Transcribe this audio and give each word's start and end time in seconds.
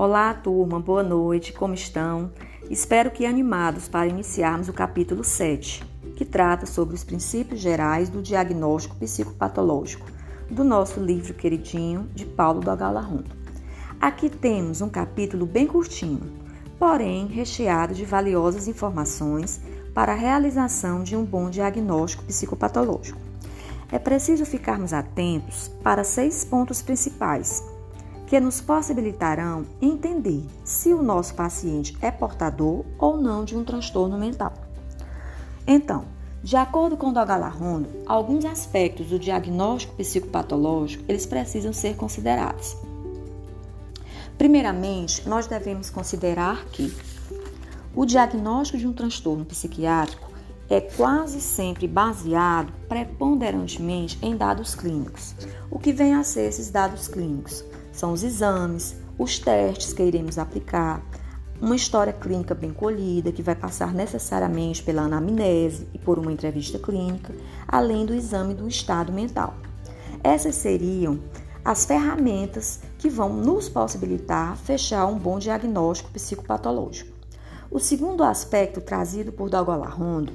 Olá, 0.00 0.32
turma, 0.32 0.78
boa 0.78 1.02
noite, 1.02 1.52
como 1.52 1.74
estão? 1.74 2.30
Espero 2.70 3.10
que 3.10 3.26
animados 3.26 3.88
para 3.88 4.06
iniciarmos 4.06 4.68
o 4.68 4.72
capítulo 4.72 5.24
7, 5.24 5.84
que 6.14 6.24
trata 6.24 6.66
sobre 6.66 6.94
os 6.94 7.02
princípios 7.02 7.58
gerais 7.58 8.08
do 8.08 8.22
diagnóstico 8.22 8.94
psicopatológico, 8.94 10.06
do 10.48 10.62
nosso 10.62 11.00
livro 11.00 11.34
queridinho 11.34 12.08
de 12.14 12.24
Paulo 12.24 12.60
do 12.60 12.70
Agalarrondo. 12.70 13.34
Aqui 14.00 14.30
temos 14.30 14.80
um 14.80 14.88
capítulo 14.88 15.44
bem 15.44 15.66
curtinho, 15.66 16.30
porém 16.78 17.26
recheado 17.26 17.92
de 17.92 18.04
valiosas 18.04 18.68
informações 18.68 19.60
para 19.92 20.12
a 20.12 20.16
realização 20.16 21.02
de 21.02 21.16
um 21.16 21.24
bom 21.24 21.50
diagnóstico 21.50 22.22
psicopatológico. 22.22 23.18
É 23.90 23.98
preciso 23.98 24.46
ficarmos 24.46 24.92
atentos 24.92 25.66
para 25.82 26.04
seis 26.04 26.44
pontos 26.44 26.82
principais 26.82 27.64
que 28.28 28.38
nos 28.38 28.60
possibilitarão 28.60 29.64
entender 29.80 30.44
se 30.62 30.92
o 30.92 31.02
nosso 31.02 31.34
paciente 31.34 31.96
é 32.02 32.10
portador 32.10 32.84
ou 32.98 33.16
não 33.16 33.42
de 33.42 33.56
um 33.56 33.64
transtorno 33.64 34.18
mental. 34.18 34.52
Então, 35.66 36.04
de 36.44 36.54
acordo 36.54 36.94
com 36.94 37.10
Dogal 37.10 37.50
Rondo, 37.50 37.88
alguns 38.06 38.44
aspectos 38.44 39.06
do 39.06 39.18
diagnóstico 39.18 39.96
psicopatológico 39.96 41.04
eles 41.08 41.24
precisam 41.24 41.72
ser 41.72 41.96
considerados. 41.96 42.76
Primeiramente, 44.36 45.26
nós 45.26 45.46
devemos 45.46 45.88
considerar 45.88 46.66
que 46.66 46.94
o 47.96 48.04
diagnóstico 48.04 48.76
de 48.76 48.86
um 48.86 48.92
transtorno 48.92 49.44
psiquiátrico 49.46 50.28
é 50.68 50.82
quase 50.82 51.40
sempre 51.40 51.88
baseado 51.88 52.70
preponderantemente 52.86 54.18
em 54.20 54.36
dados 54.36 54.74
clínicos. 54.74 55.34
O 55.70 55.78
que 55.78 55.94
vem 55.94 56.14
a 56.14 56.22
ser 56.22 56.42
esses 56.42 56.70
dados 56.70 57.08
clínicos? 57.08 57.64
São 57.98 58.12
os 58.12 58.22
exames, 58.22 58.94
os 59.18 59.40
testes 59.40 59.92
que 59.92 60.04
iremos 60.04 60.38
aplicar, 60.38 61.02
uma 61.60 61.74
história 61.74 62.12
clínica 62.12 62.54
bem 62.54 62.72
colhida, 62.72 63.32
que 63.32 63.42
vai 63.42 63.56
passar 63.56 63.92
necessariamente 63.92 64.84
pela 64.84 65.02
anamnese 65.02 65.88
e 65.92 65.98
por 65.98 66.16
uma 66.16 66.30
entrevista 66.30 66.78
clínica, 66.78 67.34
além 67.66 68.06
do 68.06 68.14
exame 68.14 68.54
do 68.54 68.68
estado 68.68 69.12
mental. 69.12 69.56
Essas 70.22 70.54
seriam 70.54 71.18
as 71.64 71.86
ferramentas 71.86 72.78
que 72.98 73.10
vão 73.10 73.32
nos 73.32 73.68
possibilitar 73.68 74.56
fechar 74.56 75.04
um 75.06 75.18
bom 75.18 75.40
diagnóstico 75.40 76.12
psicopatológico. 76.12 77.10
O 77.68 77.80
segundo 77.80 78.22
aspecto 78.22 78.80
trazido 78.80 79.32
por 79.32 79.50
Dalgola 79.50 79.88
Rondo 79.88 80.32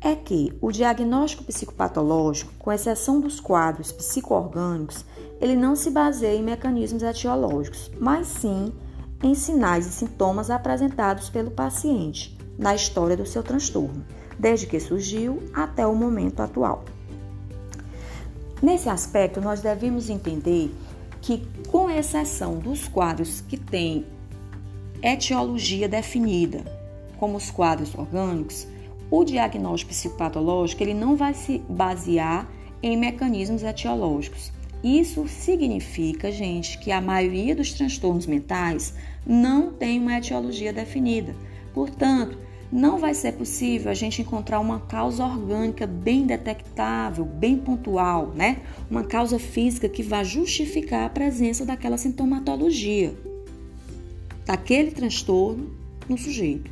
é 0.00 0.16
que 0.16 0.52
o 0.60 0.72
diagnóstico 0.72 1.44
psicopatológico, 1.44 2.52
com 2.58 2.72
exceção 2.72 3.20
dos 3.20 3.38
quadros 3.38 3.92
psicoorgânicos, 3.92 5.04
ele 5.40 5.56
não 5.56 5.74
se 5.74 5.90
baseia 5.90 6.36
em 6.36 6.42
mecanismos 6.42 7.02
etiológicos, 7.02 7.90
mas 8.00 8.26
sim 8.26 8.72
em 9.22 9.34
sinais 9.34 9.86
e 9.86 9.90
sintomas 9.90 10.50
apresentados 10.50 11.28
pelo 11.30 11.50
paciente 11.50 12.36
na 12.58 12.74
história 12.74 13.16
do 13.16 13.26
seu 13.26 13.42
transtorno, 13.42 14.04
desde 14.38 14.66
que 14.66 14.78
surgiu 14.78 15.42
até 15.52 15.86
o 15.86 15.94
momento 15.94 16.40
atual. 16.40 16.84
Nesse 18.62 18.88
aspecto, 18.88 19.40
nós 19.40 19.60
devemos 19.60 20.08
entender 20.08 20.74
que, 21.20 21.46
com 21.68 21.90
exceção 21.90 22.58
dos 22.58 22.86
quadros 22.86 23.40
que 23.40 23.56
têm 23.56 24.06
etiologia 25.02 25.88
definida, 25.88 26.64
como 27.18 27.36
os 27.36 27.50
quadros 27.50 27.94
orgânicos, 27.94 28.66
o 29.10 29.24
diagnóstico 29.24 29.90
psicopatológico 29.90 30.82
ele 30.82 30.94
não 30.94 31.16
vai 31.16 31.34
se 31.34 31.58
basear 31.68 32.48
em 32.82 32.96
mecanismos 32.96 33.62
etiológicos, 33.62 34.52
isso 34.84 35.26
significa, 35.26 36.30
gente, 36.30 36.78
que 36.78 36.92
a 36.92 37.00
maioria 37.00 37.56
dos 37.56 37.72
transtornos 37.72 38.26
mentais 38.26 38.92
não 39.26 39.72
tem 39.72 39.98
uma 39.98 40.18
etiologia 40.18 40.74
definida. 40.74 41.34
Portanto, 41.72 42.36
não 42.70 42.98
vai 42.98 43.14
ser 43.14 43.32
possível 43.32 43.90
a 43.90 43.94
gente 43.94 44.20
encontrar 44.20 44.60
uma 44.60 44.80
causa 44.80 45.24
orgânica 45.24 45.86
bem 45.86 46.26
detectável, 46.26 47.24
bem 47.24 47.56
pontual, 47.56 48.32
né? 48.34 48.58
Uma 48.90 49.04
causa 49.04 49.38
física 49.38 49.88
que 49.88 50.02
vá 50.02 50.22
justificar 50.22 51.06
a 51.06 51.08
presença 51.08 51.64
daquela 51.64 51.96
sintomatologia, 51.96 53.14
daquele 54.44 54.90
transtorno 54.90 55.74
no 56.06 56.18
sujeito. 56.18 56.70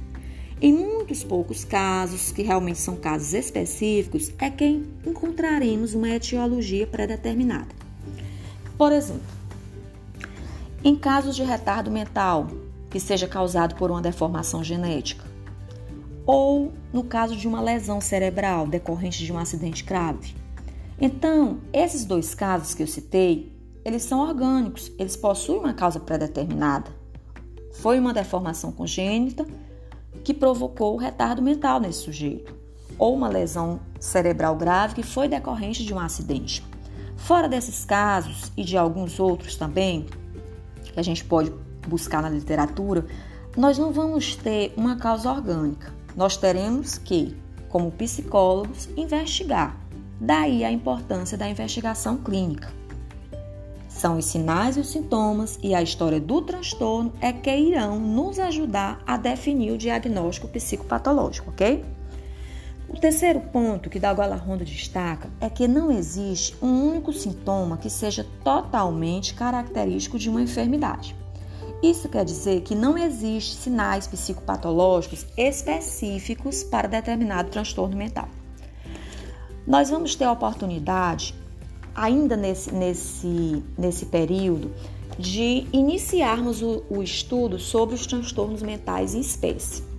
Em 0.60 0.72
muitos 0.72 1.24
poucos 1.24 1.64
casos, 1.64 2.30
que 2.30 2.42
realmente 2.42 2.78
são 2.78 2.94
casos 2.94 3.32
específicos, 3.32 4.30
é 4.38 4.50
que 4.50 4.82
encontraremos 5.06 5.94
uma 5.94 6.10
etiologia 6.10 6.86
pré-determinada. 6.86 7.81
Por 8.82 8.90
exemplo, 8.90 9.22
em 10.82 10.96
casos 10.96 11.36
de 11.36 11.44
retardo 11.44 11.88
mental 11.88 12.48
que 12.90 12.98
seja 12.98 13.28
causado 13.28 13.76
por 13.76 13.92
uma 13.92 14.02
deformação 14.02 14.64
genética, 14.64 15.24
ou 16.26 16.72
no 16.92 17.04
caso 17.04 17.36
de 17.36 17.46
uma 17.46 17.60
lesão 17.60 18.00
cerebral 18.00 18.66
decorrente 18.66 19.24
de 19.24 19.32
um 19.32 19.38
acidente 19.38 19.84
grave. 19.84 20.34
Então, 21.00 21.60
esses 21.72 22.04
dois 22.04 22.34
casos 22.34 22.74
que 22.74 22.82
eu 22.82 22.88
citei, 22.88 23.56
eles 23.84 24.02
são 24.02 24.18
orgânicos, 24.18 24.90
eles 24.98 25.14
possuem 25.14 25.60
uma 25.60 25.74
causa 25.74 26.00
pré-determinada. 26.00 26.90
Foi 27.74 28.00
uma 28.00 28.12
deformação 28.12 28.72
congênita 28.72 29.46
que 30.24 30.34
provocou 30.34 30.94
o 30.94 30.98
retardo 30.98 31.40
mental 31.40 31.78
nesse 31.78 32.00
sujeito, 32.00 32.52
ou 32.98 33.14
uma 33.14 33.28
lesão 33.28 33.78
cerebral 34.00 34.56
grave 34.56 34.96
que 34.96 35.04
foi 35.04 35.28
decorrente 35.28 35.84
de 35.84 35.94
um 35.94 36.00
acidente. 36.00 36.64
Fora 37.16 37.48
desses 37.48 37.84
casos 37.84 38.50
e 38.56 38.64
de 38.64 38.76
alguns 38.76 39.20
outros 39.20 39.56
também, 39.56 40.06
que 40.82 40.98
a 40.98 41.02
gente 41.02 41.24
pode 41.24 41.52
buscar 41.86 42.22
na 42.22 42.28
literatura, 42.28 43.06
nós 43.56 43.78
não 43.78 43.92
vamos 43.92 44.36
ter 44.36 44.72
uma 44.76 44.96
causa 44.96 45.30
orgânica. 45.30 45.92
Nós 46.16 46.36
teremos 46.36 46.98
que, 46.98 47.36
como 47.68 47.90
psicólogos, 47.90 48.88
investigar. 48.96 49.76
Daí 50.20 50.64
a 50.64 50.70
importância 50.70 51.36
da 51.36 51.48
investigação 51.48 52.16
clínica. 52.16 52.72
São 53.88 54.18
os 54.18 54.24
sinais 54.24 54.76
e 54.76 54.80
os 54.80 54.88
sintomas 54.88 55.58
e 55.62 55.74
a 55.74 55.82
história 55.82 56.20
do 56.20 56.42
transtorno 56.42 57.12
é 57.20 57.32
que 57.32 57.54
irão 57.54 58.00
nos 58.00 58.38
ajudar 58.38 59.00
a 59.06 59.16
definir 59.16 59.72
o 59.72 59.78
diagnóstico 59.78 60.48
psicopatológico, 60.48 61.50
ok? 61.50 61.84
O 62.92 63.00
terceiro 63.00 63.40
ponto 63.40 63.88
que 63.88 63.98
Dagola 63.98 64.36
Ronda 64.36 64.66
destaca 64.66 65.30
é 65.40 65.48
que 65.48 65.66
não 65.66 65.90
existe 65.90 66.54
um 66.60 66.90
único 66.90 67.10
sintoma 67.10 67.78
que 67.78 67.88
seja 67.88 68.26
totalmente 68.44 69.32
característico 69.32 70.18
de 70.18 70.28
uma 70.28 70.42
enfermidade. 70.42 71.16
Isso 71.82 72.06
quer 72.08 72.22
dizer 72.22 72.60
que 72.60 72.74
não 72.74 72.96
existe 72.98 73.56
sinais 73.56 74.06
psicopatológicos 74.06 75.26
específicos 75.38 76.62
para 76.62 76.86
determinado 76.86 77.50
transtorno 77.50 77.96
mental. 77.96 78.28
Nós 79.66 79.88
vamos 79.88 80.14
ter 80.14 80.24
a 80.24 80.32
oportunidade, 80.32 81.34
ainda 81.94 82.36
nesse, 82.36 82.74
nesse, 82.74 83.64
nesse 83.76 84.06
período, 84.06 84.70
de 85.18 85.66
iniciarmos 85.72 86.60
o, 86.60 86.84
o 86.90 87.02
estudo 87.02 87.58
sobre 87.58 87.94
os 87.94 88.06
transtornos 88.06 88.62
mentais 88.62 89.14
em 89.14 89.20
espécie 89.20 89.91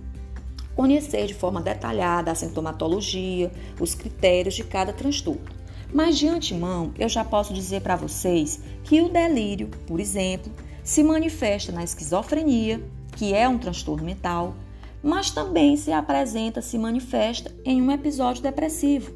conhecer 0.74 1.26
de 1.26 1.34
forma 1.34 1.60
detalhada 1.60 2.30
a 2.30 2.34
sintomatologia, 2.34 3.50
os 3.80 3.94
critérios 3.94 4.54
de 4.54 4.64
cada 4.64 4.92
transtorno. 4.92 5.54
Mas 5.92 6.18
de 6.18 6.26
antemão, 6.26 6.92
eu 6.98 7.08
já 7.08 7.24
posso 7.24 7.54
dizer 7.54 7.80
para 7.80 7.96
vocês 7.96 8.60
que 8.82 9.00
o 9.00 9.08
delírio, 9.08 9.68
por 9.86 10.00
exemplo, 10.00 10.52
se 10.82 11.02
manifesta 11.04 11.70
na 11.70 11.84
esquizofrenia, 11.84 12.82
que 13.16 13.32
é 13.32 13.48
um 13.48 13.58
transtorno 13.58 14.04
mental, 14.04 14.54
mas 15.02 15.30
também 15.30 15.76
se 15.76 15.92
apresenta, 15.92 16.60
se 16.60 16.78
manifesta 16.78 17.54
em 17.64 17.80
um 17.80 17.92
episódio 17.92 18.42
depressivo. 18.42 19.12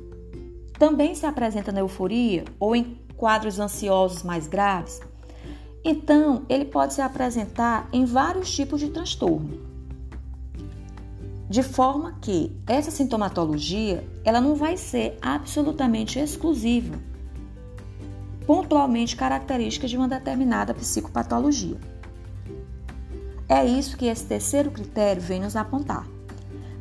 Também 0.78 1.14
se 1.14 1.26
apresenta 1.26 1.72
na 1.72 1.80
euforia 1.80 2.44
ou 2.60 2.76
em 2.76 2.96
quadros 3.16 3.58
ansiosos 3.58 4.22
mais 4.22 4.46
graves. 4.46 5.00
Então, 5.84 6.44
ele 6.48 6.66
pode 6.66 6.94
se 6.94 7.00
apresentar 7.00 7.88
em 7.92 8.04
vários 8.04 8.54
tipos 8.54 8.78
de 8.78 8.90
transtorno 8.90 9.67
de 11.48 11.62
forma 11.62 12.18
que 12.20 12.54
essa 12.66 12.90
sintomatologia 12.90 14.06
ela 14.22 14.40
não 14.40 14.54
vai 14.54 14.76
ser 14.76 15.16
absolutamente 15.22 16.18
exclusiva, 16.18 16.96
pontualmente 18.46 19.16
característica 19.16 19.88
de 19.88 19.96
uma 19.96 20.08
determinada 20.08 20.74
psicopatologia. 20.74 21.78
É 23.48 23.64
isso 23.64 23.96
que 23.96 24.06
esse 24.06 24.26
terceiro 24.26 24.70
critério 24.70 25.22
vem 25.22 25.40
nos 25.40 25.56
apontar. 25.56 26.06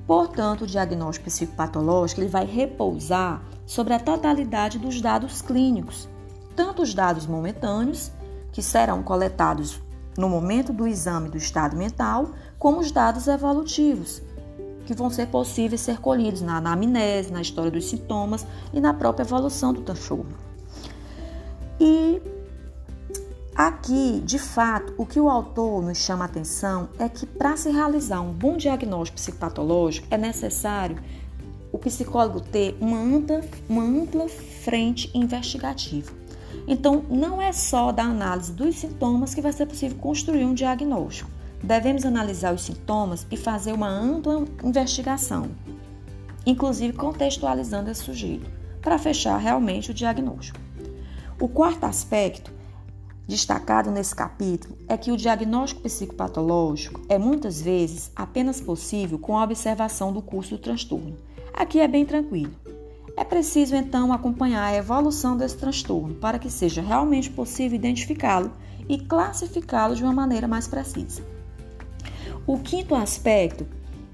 Portanto, 0.05 0.63
o 0.63 0.67
diagnóstico 0.67 1.25
psicopatológico 1.25 2.21
ele 2.21 2.29
vai 2.29 2.45
repousar 2.45 3.41
sobre 3.65 3.93
a 3.93 3.99
totalidade 3.99 4.79
dos 4.79 5.01
dados 5.01 5.41
clínicos, 5.41 6.09
tanto 6.55 6.81
os 6.81 6.93
dados 6.93 7.25
momentâneos, 7.25 8.11
que 8.51 8.61
serão 8.61 9.03
coletados 9.03 9.81
no 10.17 10.27
momento 10.27 10.73
do 10.73 10.87
exame 10.87 11.29
do 11.29 11.37
estado 11.37 11.75
mental, 11.77 12.31
como 12.57 12.79
os 12.79 12.91
dados 12.91 13.27
evolutivos, 13.27 14.21
que 14.87 14.93
vão 14.93 15.09
ser 15.09 15.27
possíveis 15.27 15.81
ser 15.81 15.99
colhidos 15.99 16.41
na 16.41 16.57
anamnese, 16.57 17.31
na 17.31 17.41
história 17.41 17.69
dos 17.69 17.89
sintomas 17.89 18.47
e 18.73 18.79
na 18.79 18.93
própria 18.93 19.25
evolução 19.25 19.73
do 19.73 19.81
transtorno. 19.81 20.37
E 21.77 22.21
Aqui, 23.53 24.21
de 24.23 24.37
fato, 24.37 24.93
o 24.99 25.05
que 25.05 25.19
o 25.19 25.27
autor 25.27 25.81
nos 25.81 25.97
chama 25.97 26.25
a 26.25 26.27
atenção 26.27 26.89
é 26.99 27.09
que 27.09 27.25
para 27.25 27.57
se 27.57 27.71
realizar 27.71 28.21
um 28.21 28.31
bom 28.31 28.55
diagnóstico 28.55 29.15
psicopatológico 29.15 30.05
é 30.11 30.17
necessário 30.17 30.99
o 31.71 31.79
psicólogo 31.79 32.39
ter 32.39 32.77
uma 32.79 32.99
ampla, 32.99 33.41
uma 33.67 33.81
ampla 33.81 34.29
frente 34.29 35.09
investigativa. 35.11 36.11
Então, 36.67 37.03
não 37.09 37.41
é 37.41 37.51
só 37.51 37.91
da 37.91 38.03
análise 38.03 38.53
dos 38.53 38.75
sintomas 38.75 39.33
que 39.33 39.41
vai 39.41 39.51
ser 39.51 39.65
possível 39.65 39.97
construir 39.97 40.45
um 40.45 40.53
diagnóstico. 40.53 41.36
Devemos 41.63 42.05
analisar 42.05 42.53
os 42.53 42.61
sintomas 42.61 43.25
e 43.31 43.35
fazer 43.35 43.73
uma 43.73 43.89
ampla 43.89 44.45
investigação, 44.63 45.49
inclusive 46.45 46.93
contextualizando 46.93 47.89
esse 47.89 48.03
sujeito, 48.03 48.49
para 48.81 48.99
fechar 48.99 49.37
realmente 49.37 49.91
o 49.91 49.93
diagnóstico. 49.93 50.59
O 51.39 51.47
quarto 51.47 51.83
aspecto 51.83 52.51
destacado 53.27 53.91
nesse 53.91 54.15
capítulo 54.15 54.77
é 54.87 54.95
que 54.95 55.11
o 55.11 55.17
diagnóstico 55.17 55.81
psicopatológico 55.81 57.01
é 57.09 57.17
muitas 57.17 57.61
vezes 57.61 58.11
apenas 58.15 58.61
possível 58.61 59.19
com 59.19 59.37
a 59.37 59.43
observação 59.43 60.13
do 60.13 60.21
curso 60.21 60.51
do 60.51 60.61
transtorno. 60.61 61.17
Aqui 61.53 61.79
é 61.79 61.87
bem 61.87 62.05
tranquilo. 62.05 62.53
É 63.17 63.23
preciso 63.23 63.75
então 63.75 64.13
acompanhar 64.13 64.63
a 64.63 64.75
evolução 64.75 65.35
desse 65.35 65.57
transtorno 65.57 66.13
para 66.15 66.39
que 66.39 66.49
seja 66.49 66.81
realmente 66.81 67.29
possível 67.29 67.75
identificá-lo 67.75 68.51
e 68.87 68.99
classificá-lo 68.99 69.95
de 69.95 70.03
uma 70.03 70.13
maneira 70.13 70.47
mais 70.47 70.67
precisa. 70.67 71.36
O 72.47 72.57
quinto 72.57 72.95
aspecto 72.95 73.67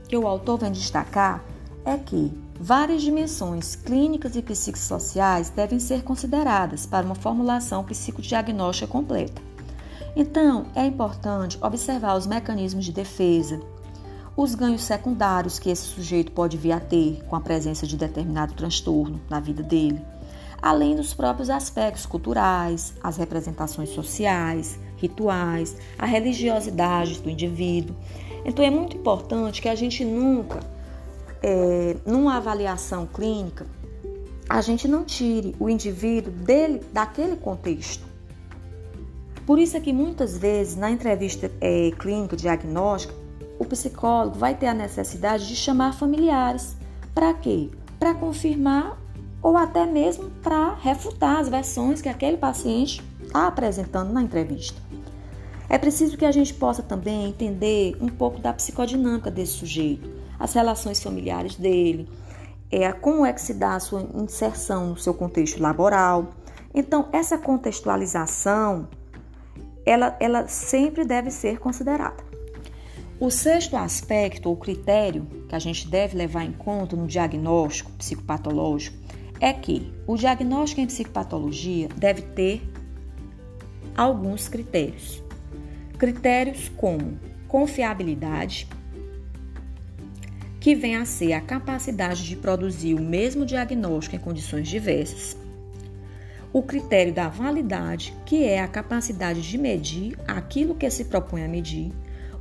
que 0.10 0.18
o 0.18 0.26
autor 0.26 0.58
vem 0.58 0.72
destacar 0.72 1.46
é 1.86 1.96
que 1.96 2.36
várias 2.60 3.04
dimensões 3.04 3.76
clínicas 3.76 4.36
e 4.36 4.42
psicossociais 4.42 5.52
devem 5.52 5.78
ser 5.78 6.02
consideradas 6.02 6.88
para 6.88 7.06
uma 7.06 7.14
formulação 7.14 7.84
psicodiagnóstica 7.84 8.88
completa. 8.88 9.40
Então, 10.16 10.66
é 10.74 10.84
importante 10.84 11.60
observar 11.62 12.18
os 12.18 12.26
mecanismos 12.26 12.86
de 12.86 12.92
defesa, 12.92 13.62
os 14.36 14.56
ganhos 14.56 14.82
secundários 14.82 15.60
que 15.60 15.70
esse 15.70 15.84
sujeito 15.84 16.32
pode 16.32 16.58
vir 16.58 16.72
a 16.72 16.80
ter 16.80 17.24
com 17.28 17.36
a 17.36 17.42
presença 17.42 17.86
de 17.86 17.96
determinado 17.96 18.56
transtorno 18.56 19.22
na 19.30 19.40
vida 19.40 19.62
dele, 19.62 20.02
além 20.60 20.96
dos 20.96 21.14
próprios 21.14 21.52
aspectos 21.52 22.08
culturais, 22.08 22.96
as 23.04 23.16
representações 23.18 23.90
sociais, 23.90 24.80
rituais, 25.04 25.76
a 26.00 26.06
religiosidade 26.06 27.20
do 27.20 27.30
indivíduo. 27.30 27.96
Então 28.46 28.64
é 28.64 28.70
muito 28.70 28.96
importante 28.96 29.62
que 29.62 29.68
a 29.68 29.76
gente 29.76 30.04
nunca, 30.06 30.62
é, 31.42 31.98
numa 32.06 32.38
avaliação 32.38 33.06
clínica, 33.06 33.66
a 34.50 34.62
gente 34.62 34.88
não 34.88 35.04
tire 35.04 35.56
o 35.60 35.70
indivíduo 35.70 36.32
dele 36.32 36.82
daquele 36.92 37.36
contexto. 37.36 38.06
Por 39.46 39.60
isso 39.60 39.76
é 39.76 39.80
que 39.80 39.92
muitas 39.92 40.38
vezes 40.38 40.78
na 40.78 40.90
entrevista 40.90 41.52
é, 41.60 41.92
clínica 41.92 42.36
diagnóstica 42.36 43.14
o 43.60 43.66
psicólogo 43.66 44.38
vai 44.38 44.56
ter 44.56 44.68
a 44.68 44.74
necessidade 44.74 45.48
de 45.48 45.56
chamar 45.56 45.94
familiares. 45.94 46.78
Para 47.14 47.34
quê? 47.34 47.70
Para 48.00 48.14
confirmar 48.14 48.98
ou 49.42 49.58
até 49.58 49.86
mesmo 49.86 50.30
para 50.42 50.76
refutar 50.76 51.40
as 51.40 51.50
versões 51.50 52.02
que 52.02 52.08
aquele 52.08 52.38
paciente 52.38 53.04
está 53.22 53.48
apresentando 53.48 54.14
na 54.14 54.22
entrevista. 54.22 54.82
É 55.74 55.78
preciso 55.80 56.16
que 56.16 56.24
a 56.24 56.32
gente 56.32 56.54
possa 56.54 56.84
também 56.84 57.26
entender 57.26 57.98
um 58.00 58.08
pouco 58.08 58.40
da 58.40 58.54
psicodinâmica 58.54 59.32
desse 59.32 59.54
sujeito, 59.54 60.08
as 60.38 60.54
relações 60.54 61.02
familiares 61.02 61.56
dele, 61.56 62.08
é, 62.70 62.92
como 62.92 63.26
é 63.26 63.34
que 63.34 63.42
se 63.42 63.56
dá 63.56 63.74
a 63.74 63.80
sua 63.80 64.08
inserção 64.14 64.90
no 64.90 64.98
seu 64.98 65.16
contexto 65.16 65.60
laboral. 65.60 66.28
Então, 66.76 67.10
essa 67.12 67.40
contextualização, 67.40 68.88
ela, 69.84 70.16
ela 70.20 70.48
sempre 70.48 71.04
deve 71.04 71.32
ser 71.32 71.58
considerada. 71.58 72.24
O 73.20 73.32
sexto 73.32 73.76
aspecto 73.76 74.50
ou 74.50 74.56
critério 74.56 75.26
que 75.50 75.56
a 75.56 75.60
gente 75.60 75.88
deve 75.88 76.16
levar 76.16 76.44
em 76.44 76.52
conta 76.52 76.96
no 76.96 77.08
diagnóstico 77.08 77.90
psicopatológico 77.94 78.96
é 79.40 79.52
que 79.52 79.92
o 80.06 80.16
diagnóstico 80.16 80.82
em 80.82 80.86
psicopatologia 80.86 81.90
deve 81.98 82.22
ter 82.22 82.62
alguns 83.98 84.48
critérios. 84.48 85.24
Critérios 86.04 86.68
como 86.76 87.18
confiabilidade, 87.48 88.68
que 90.60 90.76
vem 90.76 90.98
a 90.98 91.06
ser 91.06 91.32
a 91.32 91.40
capacidade 91.40 92.26
de 92.26 92.36
produzir 92.36 92.94
o 92.94 93.02
mesmo 93.02 93.46
diagnóstico 93.46 94.18
em 94.18 94.20
condições 94.20 94.68
diversas. 94.68 95.38
O 96.52 96.62
critério 96.62 97.14
da 97.14 97.30
validade, 97.30 98.14
que 98.26 98.44
é 98.44 98.60
a 98.60 98.68
capacidade 98.68 99.42
de 99.42 99.58
medir 99.58 100.20
aquilo 100.28 100.76
que 100.76 100.90
se 100.90 101.06
propõe 101.06 101.46
a 101.46 101.48
medir 101.48 101.94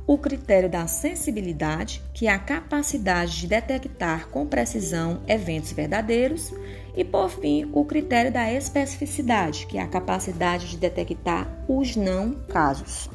o 0.05 0.17
critério 0.17 0.69
da 0.69 0.85
sensibilidade, 0.85 2.01
que 2.13 2.27
é 2.27 2.31
a 2.31 2.39
capacidade 2.39 3.39
de 3.39 3.47
detectar 3.47 4.27
com 4.27 4.45
precisão 4.45 5.21
eventos 5.25 5.71
verdadeiros, 5.71 6.51
e 6.97 7.05
por 7.05 7.29
fim, 7.29 7.69
o 7.71 7.85
critério 7.85 8.29
da 8.29 8.51
especificidade, 8.51 9.65
que 9.67 9.77
é 9.77 9.81
a 9.81 9.87
capacidade 9.87 10.67
de 10.67 10.75
detectar 10.75 11.47
os 11.65 11.95
não 11.95 12.33
casos. 12.49 13.09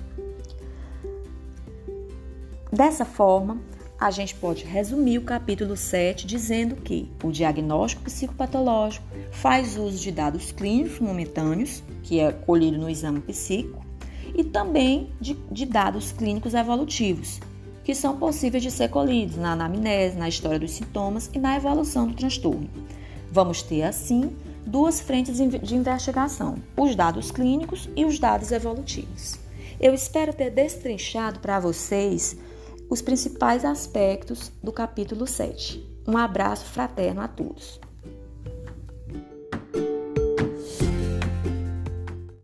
Dessa 2.72 3.04
forma, 3.04 3.58
a 3.98 4.10
gente 4.10 4.34
pode 4.34 4.64
resumir 4.64 5.18
o 5.18 5.24
capítulo 5.24 5.76
7 5.76 6.26
dizendo 6.26 6.76
que 6.76 7.10
o 7.24 7.32
diagnóstico 7.32 8.04
psicopatológico 8.04 9.04
faz 9.32 9.76
uso 9.76 9.98
de 9.98 10.12
dados 10.12 10.52
clínicos 10.52 11.00
momentâneos, 11.00 11.82
que 12.02 12.20
é 12.20 12.30
colhido 12.30 12.78
no 12.78 12.90
exame 12.90 13.20
psíquico, 13.20 13.84
e 14.36 14.44
também 14.44 15.10
de, 15.20 15.34
de 15.50 15.64
dados 15.64 16.12
clínicos 16.12 16.52
evolutivos, 16.52 17.40
que 17.82 17.94
são 17.94 18.18
possíveis 18.18 18.62
de 18.62 18.70
ser 18.70 18.90
colhidos 18.90 19.36
na 19.36 19.52
anamnese, 19.52 20.16
na 20.16 20.28
história 20.28 20.58
dos 20.58 20.72
sintomas 20.72 21.30
e 21.32 21.38
na 21.38 21.56
evolução 21.56 22.06
do 22.06 22.14
transtorno. 22.14 22.68
Vamos 23.32 23.62
ter, 23.62 23.82
assim, 23.82 24.36
duas 24.66 25.00
frentes 25.00 25.38
de 25.38 25.74
investigação: 25.74 26.56
os 26.76 26.94
dados 26.94 27.30
clínicos 27.30 27.88
e 27.96 28.04
os 28.04 28.18
dados 28.18 28.52
evolutivos. 28.52 29.38
Eu 29.80 29.94
espero 29.94 30.32
ter 30.32 30.50
destrinchado 30.50 31.40
para 31.40 31.60
vocês 31.60 32.36
os 32.88 33.02
principais 33.02 33.64
aspectos 33.64 34.50
do 34.62 34.72
capítulo 34.72 35.26
7. 35.26 36.02
Um 36.06 36.16
abraço 36.16 36.64
fraterno 36.64 37.20
a 37.20 37.28
todos. 37.28 37.78